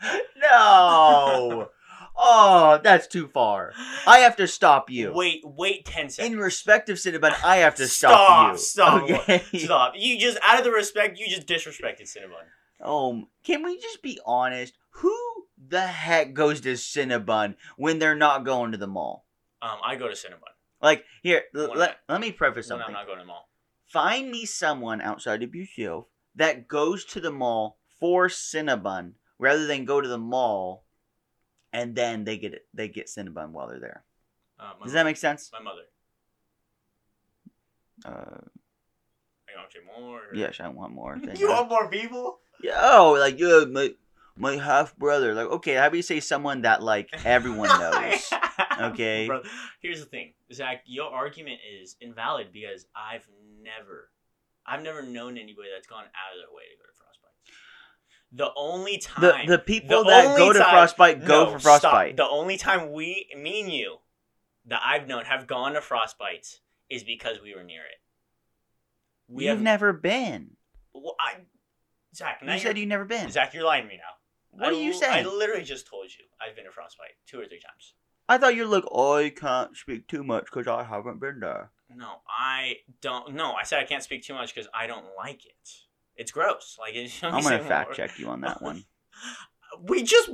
[0.42, 1.70] no.
[2.24, 3.74] Oh, that's too far.
[4.06, 5.12] I have to stop you.
[5.14, 6.34] Wait, wait ten seconds.
[6.34, 9.10] In respect of Cinnabon, I have to stop, Stop, you.
[9.10, 9.24] stop.
[9.30, 9.44] Okay.
[9.60, 9.94] Stop.
[9.96, 12.46] You just out of the respect, you just disrespected Cinnabon.
[12.86, 14.78] Um, can we just be honest?
[14.96, 15.16] Who
[15.70, 19.26] the heck goes to Cinnabon when they're not going to the mall?
[19.62, 20.50] Um, I go to Cinnabon
[20.82, 22.88] Like, here, l- let, I- let me preface when something.
[22.88, 23.48] I'm not going to the mall.
[23.88, 29.86] Find me someone outside of yourself that goes to the mall for Cinnabon rather than
[29.86, 30.86] go to the mall
[31.74, 34.04] and then they get it, they get Cinnabon while they're there.
[34.60, 35.50] Uh, Does that make sense?
[35.54, 35.82] my mother?
[38.06, 38.42] Uh,
[39.54, 40.20] I want you more.
[40.20, 41.18] or- yes, I want more.
[41.38, 42.40] You want more people?
[42.64, 43.94] Yeah, oh, like yeah, my
[44.42, 45.34] my half brother.
[45.34, 48.34] Like, okay, how do you say someone that like everyone knows?
[48.82, 49.28] Okay.
[49.28, 49.44] Bro,
[49.80, 50.84] here's the thing, Zach.
[50.86, 53.28] Your argument is invalid because I've
[53.62, 54.10] never,
[54.66, 57.32] I've never known anybody that's gone out of their way to go to Frostbite.
[58.34, 61.82] The only time the people the that go to time- Frostbite go No, for stop.
[61.82, 62.18] Frostbite.
[62.18, 63.98] The only time we, me and you,
[64.66, 68.00] that I've known have gone to Frostbites is because we were near it.
[69.28, 70.52] We You've have never been.
[70.94, 71.36] Well, I,
[72.16, 72.42] Zach.
[72.46, 73.30] You said you've never been.
[73.32, 74.14] Zach, you're lying to me now.
[74.52, 75.26] What I are you saying?
[75.26, 77.94] I literally just told you I've been to Frostbite two or three times.
[78.30, 81.72] I thought you're like, I can't speak too much because I haven't been there.
[81.94, 83.34] No, I don't.
[83.34, 85.70] No, I said I can't speak too much because I don't like it.
[86.16, 86.78] It's gross.
[86.80, 88.86] Like it's, I'm gonna fact check you on that one.
[89.84, 90.30] We just.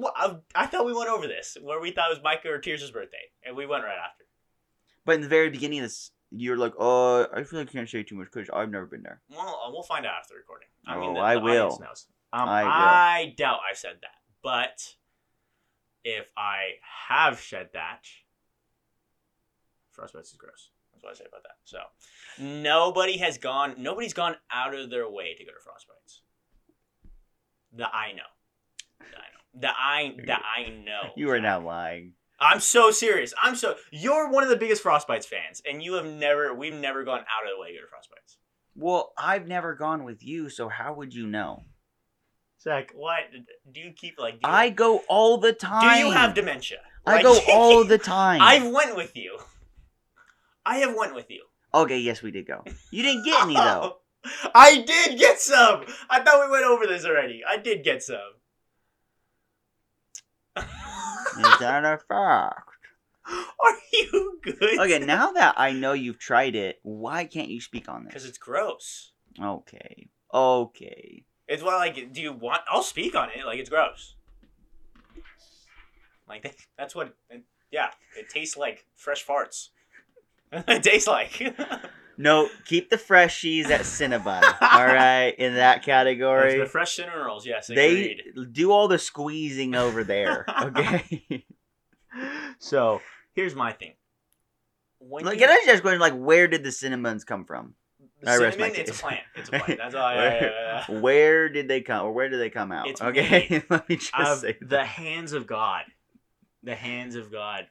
[0.56, 3.18] I thought we went over this where we thought it was Micah or Tears' birthday,
[3.46, 4.26] and we went right after.
[5.06, 7.88] But in the very beginning of this, you're like, oh, I feel like I can't
[7.88, 9.22] say too much because I've never been there.
[9.30, 10.68] Well, uh, we'll find out after the recording.
[10.88, 11.80] I Oh, mean, the, I the will.
[11.80, 12.08] knows.
[12.34, 14.96] Um, I I, doubt I said that, but
[16.04, 16.74] if I
[17.08, 18.04] have said that,
[19.98, 20.72] frostbites is gross.
[20.92, 21.58] That's what I say about that.
[21.64, 21.80] So,
[22.40, 23.76] nobody has gone.
[23.78, 26.20] Nobody's gone out of their way to go to frostbites.
[27.78, 28.24] That I know.
[29.00, 29.62] That I know.
[29.62, 31.12] That I that I know.
[31.16, 32.14] You are not lying.
[32.40, 33.34] I'm so serious.
[33.42, 33.76] I'm so.
[33.92, 36.54] You're one of the biggest Frostbites fans, and you have never.
[36.54, 38.38] We've never gone out of the way to go to Frostbites.
[38.76, 41.64] Well, I've never gone with you, so how would you know?
[42.68, 43.20] Zach, what
[43.72, 44.42] do you keep like?
[44.42, 46.00] Do you, I go all the time.
[46.00, 46.80] do you have dementia?
[47.06, 48.42] I Like, go all the time.
[48.42, 49.38] I've went with you.
[50.66, 51.44] I have went with you.
[51.74, 52.66] Okay, yes, we did go.
[52.92, 54.00] You didn't get any though.
[54.54, 55.86] I did get some.
[56.10, 57.42] I thought we went over this already.
[57.48, 58.18] I did get some.
[60.58, 62.68] Is that a fact?
[63.30, 64.80] Are you good?
[64.80, 68.10] Okay, now that I know you've tried it, why can't you speak on this?
[68.10, 69.14] Because it's gross.
[69.42, 70.10] Okay.
[70.34, 71.24] Okay.
[71.48, 72.62] It's why, like, do you want?
[72.70, 73.46] I'll speak on it.
[73.46, 74.16] Like, it's gross.
[76.28, 77.16] Like that, that's what.
[77.30, 79.70] It, yeah, it tastes like fresh farts.
[80.52, 81.42] it tastes like.
[82.20, 84.42] No, keep the freshies at Cinnabon.
[84.60, 86.58] all right, in that category.
[86.58, 87.46] the fresh cinnamon rolls.
[87.46, 88.20] Yes, they
[88.52, 90.44] do all the squeezing over there.
[90.60, 91.46] Okay.
[92.58, 93.02] So
[93.36, 93.94] here's my thing.
[94.98, 97.76] When like, you- can I just question, like, where did the cinnamons come from?
[98.28, 99.22] I rest my cinnamon, it's a plant.
[99.36, 99.80] It's a plant.
[99.80, 100.14] That's all.
[100.14, 101.00] Yeah, yeah.
[101.00, 102.88] Where did they come, or where did they come out?
[102.88, 105.84] It's okay, let me just say the hands of God.
[106.64, 107.68] The hands of God.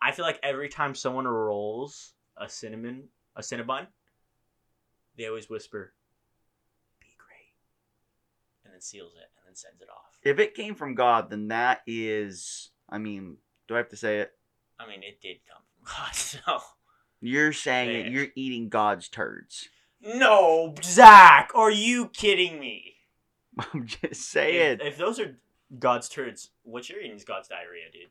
[0.00, 3.86] I feel like every time someone rolls a cinnamon, a cinnabon,
[5.16, 5.94] they always whisper,
[7.00, 7.54] "Be great,"
[8.64, 10.18] and then seals it and then sends it off.
[10.22, 12.70] If it came from God, then that is.
[12.88, 14.32] I mean, do I have to say it?
[14.78, 16.14] I mean, it did come from God.
[16.14, 16.38] So
[17.20, 18.12] You're saying it.
[18.12, 19.68] You're eating God's turds.
[20.02, 22.94] No, Zach, are you kidding me?
[23.72, 24.78] I'm just saying.
[24.82, 25.36] if those are
[25.78, 28.10] God's turds, what you're eating is God's diarrhea, dude.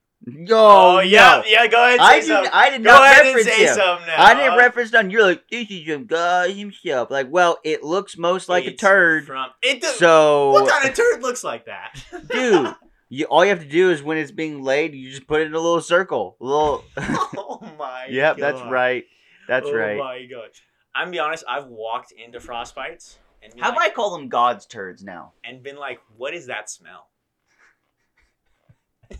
[0.50, 1.44] Yo, Oh, yeah, no.
[1.46, 1.68] yeah.
[1.68, 1.94] Go ahead.
[2.00, 2.26] And I did.
[2.26, 2.52] something.
[2.54, 4.00] I did Go not ahead and reference say him.
[4.18, 5.12] I didn't reference none.
[5.12, 7.12] You're like, this is from God himself.
[7.12, 9.28] Like, well, it looks most like a turd.
[9.28, 9.82] From it.
[9.82, 12.74] does- So, what kind of turd looks like that, dude,
[13.10, 15.48] you all you have to do is when it's being laid, you just put it
[15.48, 16.38] in a little circle.
[16.42, 16.84] A little.
[16.98, 18.08] oh my.
[18.10, 19.04] yep, that's right.
[19.48, 20.00] That's oh right.
[20.00, 20.50] Oh my god.
[20.96, 21.44] I'm gonna be honest.
[21.48, 25.34] I've walked into frostbites and been How about like, I call them God's turds now?
[25.44, 27.10] and been like, what is that smell?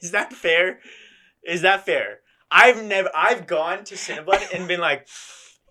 [0.00, 0.78] is that fair?
[1.44, 2.20] Is that fair?
[2.50, 3.10] I've never.
[3.14, 5.08] I've gone to Cinnabon and been like,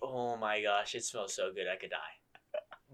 [0.02, 1.96] oh my gosh, it smells so good, I could die.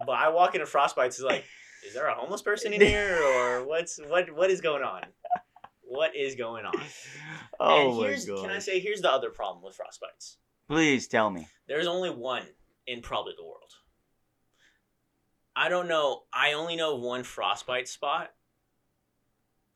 [0.07, 1.45] But I walk into frostbites is like,
[1.87, 5.03] is there a homeless person in here or what's what what is going on?
[5.83, 6.81] What is going on?
[7.59, 8.43] Oh and my here's god!
[8.43, 10.37] can I say here's the other problem with frostbites.
[10.69, 11.49] Please tell me.
[11.67, 12.45] There's only one
[12.87, 13.73] in probably the world.
[15.57, 16.23] I don't know.
[16.33, 18.31] I only know one frostbite spot.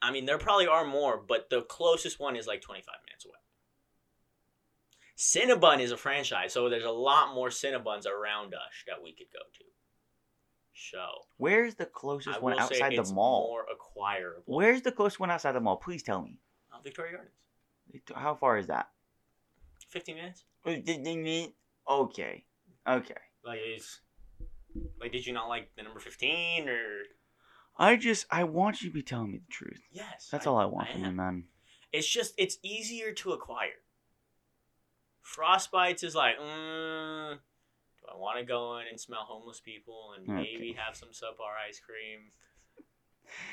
[0.00, 3.35] I mean, there probably are more, but the closest one is like 25 minutes away.
[5.16, 9.28] Cinnabon is a franchise, so there's a lot more Cinnabons around us that we could
[9.33, 9.64] go to.
[10.74, 11.05] So,
[11.37, 13.48] Where's the closest one outside the mall?
[13.48, 14.42] more acquirable.
[14.46, 15.76] Where's the closest one outside the mall?
[15.76, 16.40] Please tell me.
[16.72, 18.02] Uh, Victoria Gardens.
[18.14, 18.88] How far is that?
[19.92, 20.44] 15 minutes?
[21.88, 22.44] Okay.
[22.88, 23.14] Okay.
[23.44, 24.00] Like, is,
[25.00, 26.78] like, did you not like the number 15 or?
[27.78, 29.81] I just I want you to be telling me the truth.
[29.90, 30.28] Yes.
[30.31, 31.44] That's all I want from you, man.
[31.92, 33.81] It's just it's easier to acquire.
[35.24, 40.26] Frostbites is like, mm, do I want to go in and smell homeless people and
[40.26, 42.33] maybe have some subpar ice cream?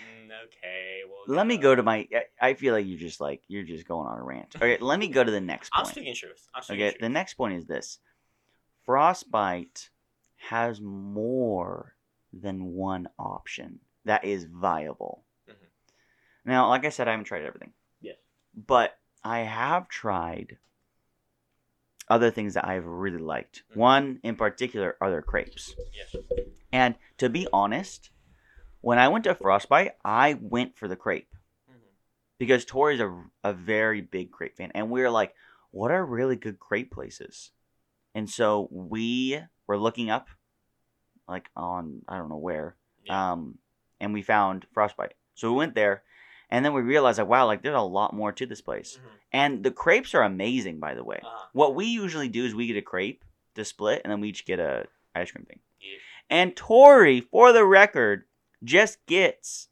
[0.05, 1.23] Mm, okay, well.
[1.35, 2.07] Let me go to my.
[2.41, 4.55] I- feel like you're just like you're just going on a rant.
[4.55, 5.95] Okay, let me go to the next I'm point.
[5.95, 6.47] speaking truth.
[6.53, 7.01] I'm speaking Okay, truth.
[7.01, 7.99] the next point is this:
[8.85, 9.89] frostbite
[10.37, 11.95] has more
[12.33, 15.23] than one option that is viable.
[15.47, 15.55] Mhm.
[16.45, 17.73] Now, like I said, I haven't tried everything.
[18.01, 18.17] Yes.
[18.55, 20.57] But I have tried
[22.07, 23.63] other things that I've really liked.
[23.71, 23.75] Mhm.
[23.75, 25.75] One in particular are their crepes.
[25.93, 26.15] Yes.
[26.71, 28.09] And to be honest,
[28.81, 31.33] when I went to Frostbite, I went for the crepe
[31.69, 31.73] Mhm.
[32.37, 34.71] because Tori's a, a very big crepe fan.
[34.73, 35.35] And we were like,
[35.71, 37.51] what are really good crepe places?
[38.15, 40.29] And so we were looking up,
[41.27, 43.31] like on, I don't know where, Yeah.
[43.33, 43.59] um,
[43.99, 45.13] and we found Frostbite.
[45.35, 46.03] So we went there,
[46.49, 48.97] and then we realized, like, wow, like there's a lot more to this place.
[48.97, 49.09] Mhm.
[49.31, 51.19] And the crepes are amazing, by the way.
[51.23, 51.47] Uh-huh.
[51.53, 53.23] What we usually do is we get a crepe
[53.55, 55.59] to split, and then we each get a ice cream thing.
[55.79, 55.97] Yeah.
[56.31, 58.25] And Tori, for the record,
[58.63, 59.69] just gets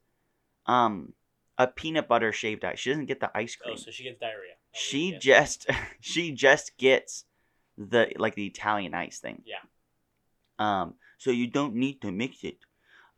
[0.65, 1.13] um
[1.57, 2.79] a peanut butter shaved ice.
[2.79, 3.73] She doesn't get the ice cream.
[3.73, 3.83] Oh, cream.
[3.85, 4.53] so she gets diarrhea.
[4.55, 5.65] Oh, she just
[6.01, 7.25] she just gets
[7.77, 9.43] the like the Italian ice thing.
[9.45, 9.57] Yeah.
[10.59, 10.95] Um.
[11.17, 12.57] So you don't need to mix it.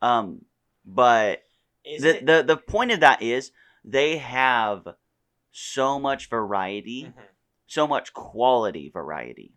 [0.01, 0.45] Um.
[0.85, 1.43] But
[1.85, 3.51] Is the it- the the point of that is
[3.83, 4.87] they have
[5.51, 7.13] so much variety Mhm.
[7.67, 9.53] so much quality variety,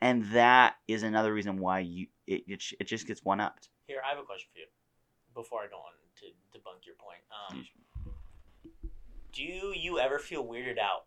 [0.00, 3.68] and that is another reason why you it it, it just gets one upped.
[3.86, 4.66] Here, I have a question for you.
[5.34, 7.20] Before I go on to debunk your point,
[7.50, 7.66] um,
[9.32, 11.06] Do you ever feel weirded out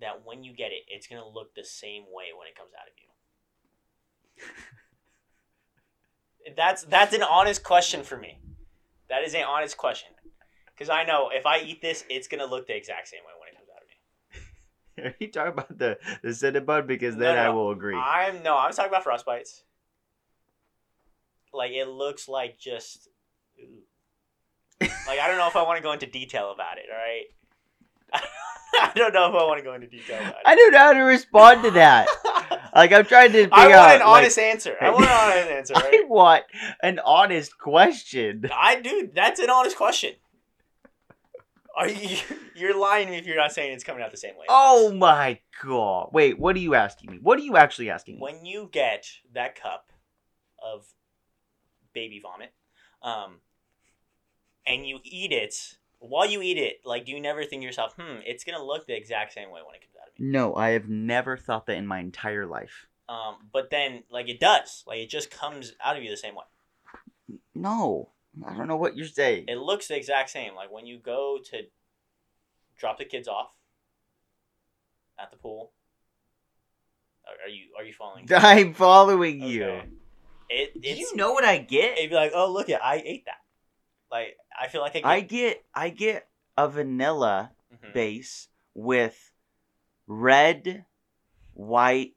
[0.00, 2.86] that when you get it, it's gonna look the same way when it comes out
[2.86, 3.02] of you?
[6.56, 8.38] that's that's an honest question for me.
[9.08, 10.10] That is an honest question.
[10.74, 13.48] Because I know if I eat this, it's gonna look the exact same way when
[13.48, 13.94] it comes out of me.
[15.04, 16.86] Are you talking about the the Cinnabon?
[16.86, 17.96] Because No, then I will agree.
[17.96, 19.62] I'm no, I'm talking about frostbites.
[21.52, 23.08] Like it looks like just.
[25.06, 26.84] Like I don't know if I want to go into detail about it.
[26.90, 27.24] All right.
[28.74, 30.42] I don't know if I want to go into detail about it.
[30.46, 32.08] I don't know how to respond to that.
[32.74, 33.94] Like I'm trying to figure I want out.
[33.96, 34.76] an like, honest answer.
[34.80, 35.74] I want an honest answer.
[35.76, 36.44] I want
[36.82, 38.48] an honest question.
[38.50, 39.10] I do.
[39.14, 40.14] That's an honest question.
[41.76, 42.16] Are you?
[42.54, 44.46] You're lying to me if you're not saying it's coming out the same way.
[44.48, 46.10] Oh my god!
[46.12, 47.18] Wait, what are you asking me?
[47.20, 48.20] What are you actually asking me?
[48.22, 49.90] when you get that cup
[50.62, 50.86] of
[51.92, 52.52] baby vomit,
[53.02, 53.36] um,
[54.66, 57.94] and you eat it, while you eat it, like, do you never think to yourself,
[57.98, 60.28] hmm, it's gonna look the exact same way when it comes out of me?
[60.28, 62.88] No, I have never thought that in my entire life.
[63.08, 64.84] Um, but then, like, it does.
[64.86, 66.44] Like, it just comes out of you the same way.
[67.54, 68.08] No,
[68.46, 69.44] I don't know what you're saying.
[69.48, 70.54] It looks the exact same.
[70.54, 71.62] Like when you go to
[72.78, 73.50] drop the kids off
[75.18, 75.72] at the pool.
[77.26, 78.26] Are you are you following?
[78.30, 79.64] I'm following you.
[79.64, 79.88] Okay.
[80.50, 81.98] It Do you know what I get?
[81.98, 83.40] It'd be like, oh look it, I ate that.
[84.10, 85.06] Like I feel like I get.
[85.06, 87.92] I get I get a vanilla Mhm.
[87.94, 89.32] base with
[90.06, 90.84] red,
[91.54, 92.12] white,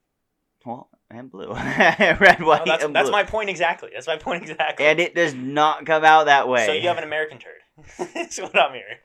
[0.65, 1.52] well, and blue.
[1.54, 3.89] red, No, white, that's, and that's my point exactly.
[3.93, 4.86] That's my point exactly.
[4.86, 6.65] and it does not come out that way.
[6.65, 7.54] So you have an American turd.
[8.13, 8.98] That's what I'm hearing.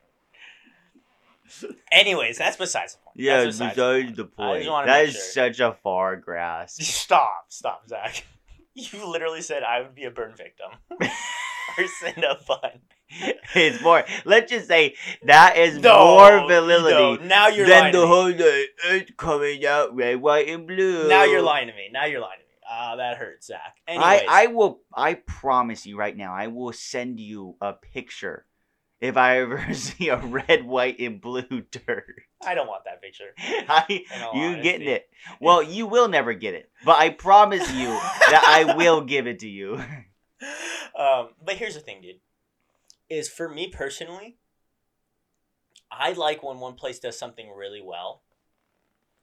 [1.90, 3.16] Anyways, that's besides the point.
[3.16, 4.59] yeah, That's besides besides the point.
[4.61, 5.23] just wanna That is sure.
[5.23, 6.81] such a far grasp.
[6.83, 8.25] Stop, stop, Zach.
[8.75, 10.71] You literally said I would be a burn victim.
[10.88, 12.79] for Cinnabon.
[13.55, 14.05] it's more.
[14.25, 14.94] Let's just say
[15.25, 18.09] that is No, more validity no, now you're than lying the to me.
[18.12, 18.66] whole day.
[18.85, 21.09] It's coming out red, white, and blue.
[21.09, 21.88] Now you're lying to me.
[21.92, 22.51] Now you're lying to me.
[22.73, 23.77] Ah, that hurts, Zach.
[23.88, 24.81] Anyways, I, I will.
[24.94, 26.33] I promise you right now.
[26.33, 28.46] I will send you a picture
[29.01, 31.42] if I ever see a red, white, and blue
[31.73, 32.20] turd.
[32.46, 33.35] I don't want that picture.
[33.38, 34.62] I, you honesty.
[34.62, 35.09] getting it?
[35.40, 39.40] Well, you will never get it, but I promise you that I will give it
[39.40, 39.75] to you.
[40.99, 42.16] um, but here's the thing, dude.
[43.11, 44.38] Is for me personally,
[45.90, 48.23] I like when one place does something really well,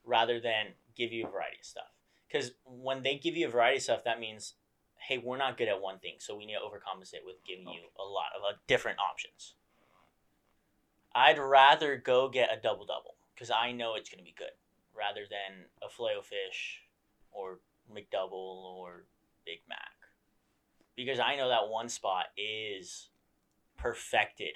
[0.04, 1.92] rather than give you a variety of stuff.
[2.28, 4.56] Because when they give you a variety of stuff, that means,
[5.00, 7.82] hey, we're not good at one thing, so we need to overcompensate with giving you
[7.98, 9.54] a lot of uh, different options.
[11.16, 14.52] I'd rather go get a double double because I know it's going to be good,
[14.94, 16.82] rather than a filet o fish,
[17.32, 19.06] or McDouble or
[19.46, 19.98] Big Mac
[20.98, 23.10] because I know that one spot is
[23.78, 24.56] perfected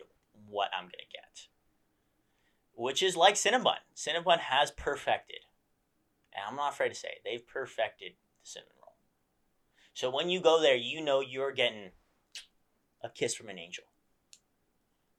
[0.50, 1.48] what I'm gonna get,
[2.74, 3.78] which is like Cinnabon.
[3.96, 5.40] Cinnabon has perfected,
[6.34, 8.96] and I'm not afraid to say it, they've perfected the cinnamon roll.
[9.94, 11.92] So when you go there, you know you're getting
[13.04, 13.86] a kiss from an angel.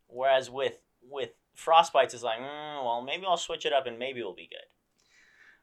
[0.09, 4.21] Whereas with with frostbites, it's like, mm, well, maybe I'll switch it up and maybe
[4.21, 4.67] it'll be good.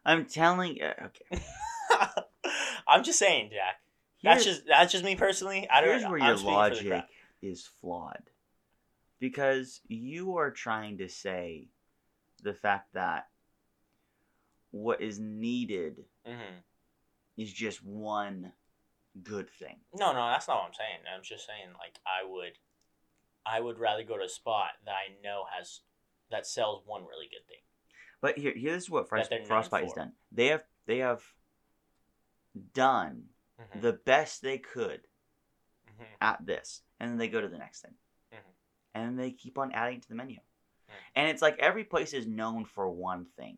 [0.06, 0.86] I'm telling you.
[0.86, 1.44] Okay.
[2.88, 3.76] I'm just saying, Jack.
[4.24, 5.68] That's just that's just me personally.
[5.70, 5.90] I don't.
[5.92, 7.06] Here's where I'm your speaking for the logic
[7.42, 8.29] is flawed.
[9.20, 11.70] Because you are trying to say
[12.42, 13.30] the fact that
[14.72, 16.64] what is needed Mhm.
[17.38, 18.54] is just one
[19.24, 19.84] good thing.
[19.94, 21.00] No, no, that's not what I'm saying.
[21.08, 22.58] I'm just saying like I would,
[23.46, 25.82] I would rather go to a spot that I know has
[26.30, 27.62] that sells one really good thing.
[28.22, 30.14] But here, here's what Frost, Frostbite has done.
[30.32, 31.24] They have they have
[32.74, 33.30] done
[33.60, 35.08] Mhm, the best they could
[35.88, 36.08] mhm.
[36.22, 37.96] at this, and then they go to the next thing.
[38.94, 40.38] And then they keep on adding to the menu.
[40.38, 40.94] Mm.
[41.16, 43.58] And it's like every place is known for one thing.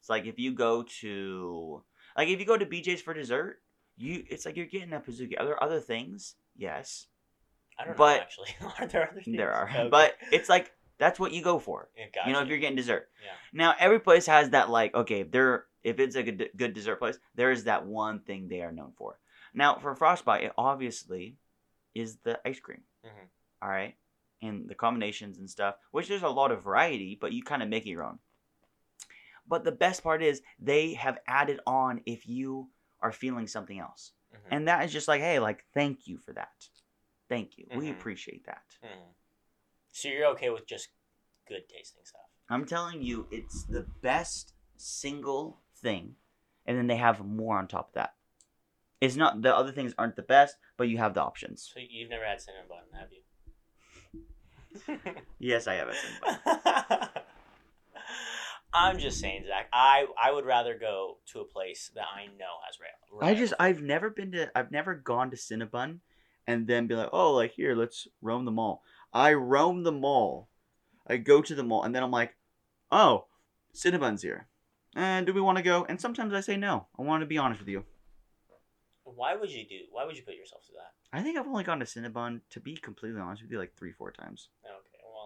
[0.00, 1.82] It's like if you go to
[2.16, 3.62] like if you go to BJ's for dessert,
[3.96, 5.38] you it's like you're getting a Pizookie.
[5.38, 6.34] Are there other things?
[6.56, 7.06] Yes,
[7.78, 8.48] I don't but- know actually.
[8.78, 9.36] are there other things?
[9.36, 9.88] there are, Okay.
[9.90, 11.88] but it's like that's what you go for.
[11.96, 13.08] Yeah, You know, if you're getting dessert.
[13.24, 13.32] Yeah.
[13.52, 16.96] Now every place has that like okay, if they're if it's a good, good dessert
[16.96, 19.18] place, there is that one thing they are known for.
[19.54, 21.36] Now for Frostbite, it obviously
[21.94, 22.82] is the ice cream.
[23.04, 23.28] Mhm.
[23.62, 23.94] All right,
[24.42, 27.68] and the combinations and stuff, which there's a lot of variety, but you kind of
[27.68, 28.18] make your own.
[29.46, 32.68] But the best part is they have added on if you
[33.00, 36.32] are feeling something else, Mhm, and that is just like hey, like thank you for
[36.34, 36.68] that,
[37.28, 37.92] thank you, we Mhm.
[37.92, 38.64] appreciate that.
[38.82, 39.14] mhm.
[39.92, 40.88] So you're okay with just
[41.46, 42.28] good tasting stuff?
[42.48, 46.16] I'm telling you, it's the best single thing,
[46.66, 48.14] and then they have more on top of that.
[49.00, 51.70] It's not the other things aren't the best, but you have the options.
[51.72, 53.22] So you've never had cinnamon bun, have you?
[55.38, 55.96] Yes, I have it.
[58.72, 59.68] I'm just saying, Zach.
[59.72, 63.20] I I would rather go to a place that I know has rail.
[63.20, 65.98] I just I've never been to I've never gone to Cinnabon
[66.46, 68.82] and then be like, oh, like here, let's roam the mall.
[69.12, 70.48] I roam the mall.
[71.06, 72.36] I go to the mall and then I'm like,
[72.92, 73.26] oh,
[73.74, 74.46] Cinnabon's here.
[74.94, 75.84] And do we want to go?
[75.88, 76.86] And sometimes I say no.
[76.98, 77.84] I want to be honest with you.
[79.04, 79.78] Why would you do?
[79.90, 81.18] Why would you put yourself through that?
[81.18, 83.92] I think I've only gone to Cinnabon, to be completely honest with you, like three,
[83.92, 84.48] four times.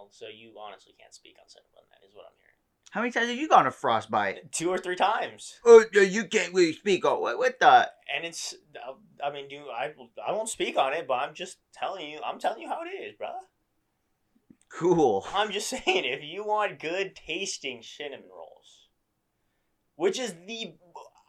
[0.05, 1.89] Well, so you honestly can't speak on Cinnabon.
[1.89, 2.55] That is what I'm hearing.
[2.91, 4.53] How many times have you gone to Frostbite?
[4.53, 5.55] Two or three times.
[5.65, 7.39] Oh, you can't really speak on what?
[7.39, 7.91] What the?
[8.15, 8.55] And it's,
[9.25, 9.95] I mean, do I?
[10.27, 12.21] I won't speak on it, but I'm just telling you.
[12.23, 13.33] I'm telling you how it is, bruh.
[14.71, 15.25] Cool.
[15.35, 18.89] I'm just saying, if you want good tasting cinnamon rolls,
[19.97, 20.75] which is the,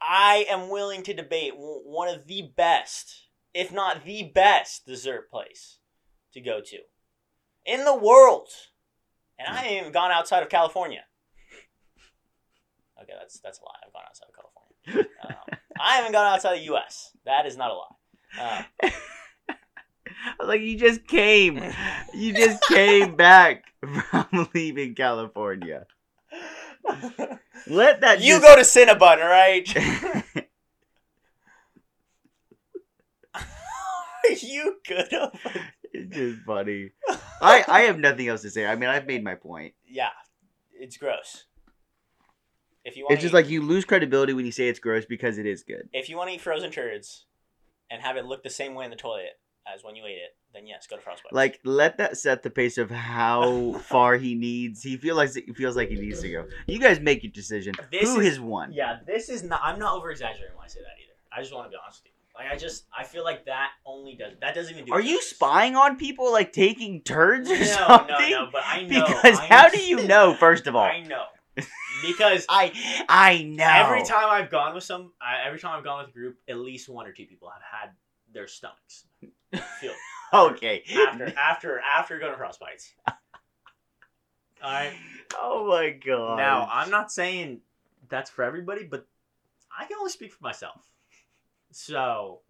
[0.02, 5.80] I am willing to debate one of the best, if not the best, dessert place
[6.34, 6.80] to go to
[7.66, 8.50] in the world.
[9.38, 11.04] And I haven't even gone outside of California.
[13.02, 13.72] Okay, that's that's a lie.
[13.86, 15.10] I've gone outside of California.
[15.24, 17.12] Um, I haven't gone outside the U.S.
[17.26, 18.66] That is not a lie.
[18.84, 18.92] Um,
[20.48, 21.62] like you just came,
[22.14, 25.86] you just came back from leaving California.
[27.68, 28.44] Let that you just...
[28.44, 29.68] go to Cinnabon, right?
[33.34, 35.14] Are you good?
[35.98, 36.92] It's just funny.
[37.42, 38.66] I I have nothing else to say.
[38.66, 39.74] I mean, I've made my point.
[39.88, 40.10] Yeah,
[40.74, 41.46] it's gross.
[42.84, 45.06] If you want, it's just eat, like you lose credibility when you say it's gross
[45.06, 45.90] because it is good.
[45.92, 47.26] If you want to eat frozen turds
[47.90, 49.40] and have it look the same way in the toilet
[49.74, 51.34] as when you ate it, then yes, go to Frostbite.
[51.34, 54.84] Like let that set the pace of how far he needs.
[54.84, 56.46] He feels like he feels like he needs to go.
[56.68, 57.74] You guys make your decision.
[57.92, 58.72] This Who is, has won?
[58.72, 59.62] Yeah, this is not.
[59.64, 61.14] I'm not over exaggerating when I say that either.
[61.36, 62.15] I just want to be honest with you.
[62.38, 64.92] Like I just I feel like that only does that doesn't even do.
[64.94, 68.32] Are you spying on people like taking turns or no, something?
[68.32, 69.06] No, no, but I know.
[69.06, 70.34] Because I how do you know?
[70.40, 71.24] First of all, I know
[72.02, 72.72] because I
[73.08, 76.18] I know every time I've gone with some, I, every time I've gone with a
[76.18, 77.92] group, at least one or two people have had
[78.34, 79.06] their stomachs
[79.80, 79.94] feel
[80.34, 82.92] okay after after after going to frostbites.
[84.64, 84.94] All right.
[85.36, 86.38] Oh my god.
[86.38, 87.62] Now I'm not saying
[88.10, 89.08] that's for everybody, but
[89.78, 90.82] I can only speak for myself.
[91.78, 92.42] So,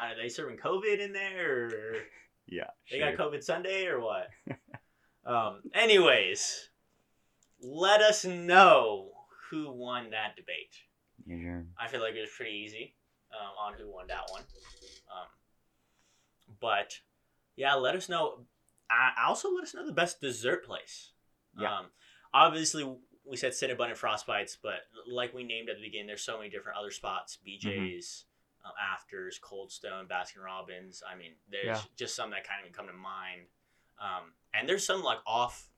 [0.00, 1.66] are they serving COVID in there?
[1.66, 1.94] Or
[2.46, 2.70] yeah.
[2.90, 3.14] They sure.
[3.14, 4.28] got COVID sundae or what?
[5.26, 5.60] um.
[5.74, 6.70] Anyways
[7.62, 9.10] let us know
[9.50, 10.76] who won that debate.
[11.26, 12.94] Yeah, I feel like it was pretty easy
[13.32, 14.42] um, on who won that one.
[14.42, 15.26] Um,
[16.60, 16.98] but
[17.56, 18.40] yeah, let us know.
[18.90, 21.12] I also let us know the best dessert place.
[21.58, 21.78] Yeah.
[21.78, 21.86] Um,
[22.34, 22.84] obviously,
[23.24, 26.50] we said Cinnabon and Frostbites, but like we named at the beginning, there's so many
[26.50, 28.24] different other spots: BJ's,
[28.60, 28.66] mm-hmm.
[28.66, 31.02] um, Afters, Cold Stone, Baskin Robbins.
[31.08, 31.80] I mean, there's yeah.
[31.96, 33.42] just some that kind of come to mind.
[34.00, 35.68] Um, and there's some like off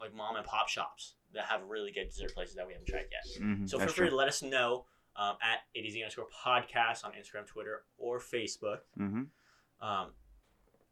[0.00, 3.06] like mom and pop shops that have really good dessert places that we haven't tried
[3.10, 3.42] yet.
[3.42, 4.84] Mm-hmm, so feel free to let us know
[5.16, 8.78] um, at ADZ underscore podcast on Instagram, Twitter, or Facebook.
[8.98, 9.86] Mm-hmm.
[9.86, 10.08] Um,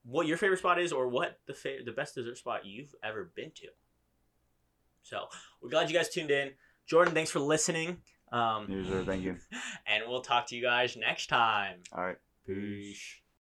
[0.04, 3.30] what your favorite spot is, or what the fa- the best dessert spot you've ever
[3.34, 3.68] been to.
[5.04, 5.26] So
[5.62, 6.50] we're glad you guys tuned in.
[6.88, 7.98] Jordan, thanks for listening.
[8.32, 9.04] Um, sir.
[9.06, 9.36] Thank you.
[9.86, 11.80] And we'll talk to you guys next time.
[11.92, 12.16] All right.
[12.46, 13.20] Peace.